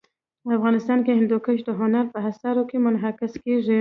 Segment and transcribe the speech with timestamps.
[0.57, 3.69] افغانستان کې هندوکش د هنر په اثار کې منعکس کېږي.